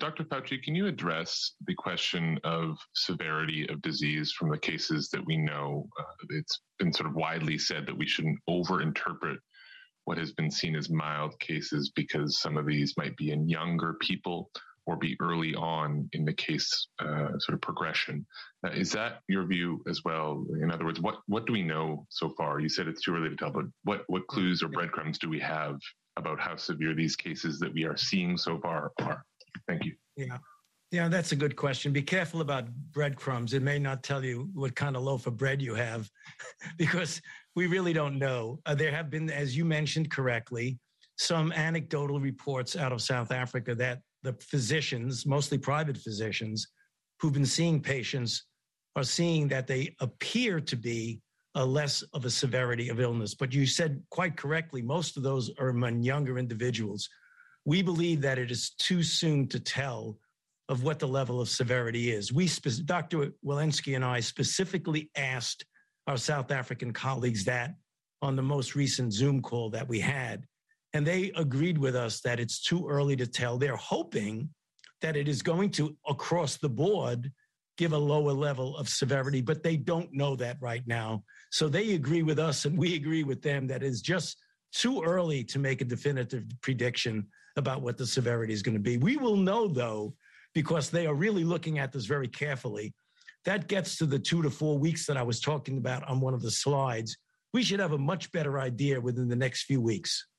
Dr. 0.00 0.24
Fauci, 0.24 0.62
can 0.62 0.74
you 0.74 0.86
address 0.86 1.52
the 1.66 1.74
question 1.74 2.40
of 2.42 2.78
severity 2.94 3.68
of 3.68 3.82
disease 3.82 4.32
from 4.32 4.48
the 4.48 4.58
cases 4.58 5.10
that 5.10 5.24
we 5.26 5.36
know? 5.36 5.86
Uh, 5.98 6.04
it's 6.30 6.62
been 6.78 6.90
sort 6.90 7.10
of 7.10 7.14
widely 7.14 7.58
said 7.58 7.86
that 7.86 7.96
we 7.96 8.06
shouldn't 8.06 8.38
overinterpret 8.48 9.36
what 10.06 10.16
has 10.16 10.32
been 10.32 10.50
seen 10.50 10.74
as 10.74 10.88
mild 10.88 11.38
cases 11.38 11.92
because 11.94 12.40
some 12.40 12.56
of 12.56 12.64
these 12.64 12.96
might 12.96 13.14
be 13.18 13.30
in 13.30 13.46
younger 13.46 13.94
people 14.00 14.50
or 14.86 14.96
be 14.96 15.18
early 15.20 15.54
on 15.54 16.08
in 16.14 16.24
the 16.24 16.32
case 16.32 16.88
uh, 17.00 17.38
sort 17.38 17.54
of 17.54 17.60
progression. 17.60 18.26
Uh, 18.66 18.70
is 18.70 18.92
that 18.92 19.20
your 19.28 19.46
view 19.46 19.82
as 19.86 20.02
well? 20.02 20.46
In 20.62 20.70
other 20.70 20.86
words, 20.86 20.98
what 20.98 21.16
what 21.26 21.46
do 21.46 21.52
we 21.52 21.62
know 21.62 22.06
so 22.08 22.30
far? 22.30 22.58
You 22.58 22.70
said 22.70 22.88
it's 22.88 23.02
too 23.02 23.14
early 23.14 23.28
to 23.28 23.36
tell, 23.36 23.52
but 23.52 23.66
what 23.84 24.04
what 24.06 24.26
clues 24.28 24.62
or 24.62 24.68
breadcrumbs 24.68 25.18
do 25.18 25.28
we 25.28 25.40
have 25.40 25.78
about 26.16 26.40
how 26.40 26.56
severe 26.56 26.94
these 26.94 27.16
cases 27.16 27.58
that 27.58 27.74
we 27.74 27.84
are 27.84 27.98
seeing 27.98 28.38
so 28.38 28.58
far 28.58 28.92
are? 29.02 29.24
Thank 29.66 29.84
you. 29.84 29.94
Yeah. 30.16 30.38
Yeah, 30.92 31.06
that's 31.06 31.30
a 31.30 31.36
good 31.36 31.54
question. 31.54 31.92
Be 31.92 32.02
careful 32.02 32.40
about 32.40 32.68
breadcrumbs. 32.90 33.54
It 33.54 33.62
may 33.62 33.78
not 33.78 34.02
tell 34.02 34.24
you 34.24 34.50
what 34.54 34.74
kind 34.74 34.96
of 34.96 35.02
loaf 35.02 35.28
of 35.28 35.36
bread 35.36 35.62
you 35.62 35.74
have 35.74 36.10
because 36.78 37.22
we 37.54 37.68
really 37.68 37.92
don't 37.92 38.18
know. 38.18 38.58
Uh, 38.66 38.74
there 38.74 38.90
have 38.90 39.08
been, 39.08 39.30
as 39.30 39.56
you 39.56 39.64
mentioned 39.64 40.10
correctly, 40.10 40.78
some 41.16 41.52
anecdotal 41.52 42.18
reports 42.18 42.74
out 42.74 42.92
of 42.92 43.00
South 43.00 43.30
Africa 43.30 43.74
that 43.76 44.00
the 44.22 44.32
physicians, 44.40 45.26
mostly 45.26 45.58
private 45.58 45.96
physicians, 45.96 46.66
who've 47.20 47.32
been 47.32 47.46
seeing 47.46 47.80
patients 47.80 48.46
are 48.96 49.04
seeing 49.04 49.46
that 49.48 49.66
they 49.66 49.94
appear 50.00 50.60
to 50.60 50.76
be 50.76 51.20
a 51.54 51.64
less 51.64 52.02
of 52.14 52.24
a 52.24 52.30
severity 52.30 52.88
of 52.88 53.00
illness. 53.00 53.34
But 53.34 53.52
you 53.52 53.66
said 53.66 54.02
quite 54.10 54.36
correctly, 54.36 54.82
most 54.82 55.16
of 55.16 55.22
those 55.22 55.50
are 55.58 55.68
among 55.68 56.02
younger 56.02 56.38
individuals. 56.38 57.08
We 57.64 57.82
believe 57.82 58.22
that 58.22 58.38
it 58.38 58.50
is 58.50 58.70
too 58.70 59.02
soon 59.02 59.46
to 59.48 59.60
tell 59.60 60.18
of 60.68 60.84
what 60.84 60.98
the 60.98 61.08
level 61.08 61.40
of 61.40 61.48
severity 61.48 62.12
is. 62.12 62.32
We, 62.32 62.48
Dr. 62.84 63.32
Walensky 63.44 63.96
and 63.96 64.04
I 64.04 64.20
specifically 64.20 65.10
asked 65.16 65.64
our 66.06 66.16
South 66.16 66.50
African 66.50 66.92
colleagues 66.92 67.44
that 67.44 67.74
on 68.22 68.36
the 68.36 68.42
most 68.42 68.74
recent 68.74 69.12
Zoom 69.12 69.42
call 69.42 69.70
that 69.70 69.88
we 69.88 70.00
had. 70.00 70.46
And 70.92 71.06
they 71.06 71.32
agreed 71.36 71.78
with 71.78 71.96
us 71.96 72.20
that 72.20 72.40
it's 72.40 72.62
too 72.62 72.86
early 72.88 73.16
to 73.16 73.26
tell. 73.26 73.58
They're 73.58 73.76
hoping 73.76 74.50
that 75.00 75.16
it 75.16 75.28
is 75.28 75.42
going 75.42 75.70
to, 75.70 75.96
across 76.06 76.56
the 76.56 76.68
board, 76.68 77.32
give 77.76 77.92
a 77.92 77.98
lower 77.98 78.32
level 78.32 78.76
of 78.76 78.88
severity, 78.88 79.40
but 79.40 79.62
they 79.62 79.76
don't 79.76 80.12
know 80.12 80.36
that 80.36 80.58
right 80.60 80.86
now. 80.86 81.24
So 81.50 81.68
they 81.68 81.94
agree 81.94 82.22
with 82.22 82.38
us 82.38 82.64
and 82.64 82.76
we 82.76 82.94
agree 82.94 83.24
with 83.24 83.42
them 83.42 83.66
that 83.68 83.82
it's 83.82 84.00
just 84.00 84.36
too 84.72 85.02
early 85.02 85.44
to 85.44 85.58
make 85.58 85.80
a 85.80 85.84
definitive 85.84 86.44
prediction 86.62 87.26
about 87.56 87.82
what 87.82 87.98
the 87.98 88.06
severity 88.06 88.52
is 88.52 88.62
going 88.62 88.76
to 88.76 88.80
be. 88.80 88.96
We 88.96 89.16
will 89.16 89.36
know, 89.36 89.68
though, 89.68 90.14
because 90.54 90.90
they 90.90 91.06
are 91.06 91.14
really 91.14 91.44
looking 91.44 91.78
at 91.78 91.92
this 91.92 92.06
very 92.06 92.28
carefully. 92.28 92.94
That 93.44 93.68
gets 93.68 93.96
to 93.98 94.06
the 94.06 94.18
two 94.18 94.42
to 94.42 94.50
four 94.50 94.78
weeks 94.78 95.06
that 95.06 95.16
I 95.16 95.22
was 95.22 95.40
talking 95.40 95.78
about 95.78 96.06
on 96.08 96.20
one 96.20 96.34
of 96.34 96.42
the 96.42 96.50
slides. 96.50 97.16
We 97.52 97.62
should 97.62 97.80
have 97.80 97.92
a 97.92 97.98
much 97.98 98.30
better 98.32 98.60
idea 98.60 99.00
within 99.00 99.28
the 99.28 99.36
next 99.36 99.64
few 99.64 99.80
weeks. 99.80 100.26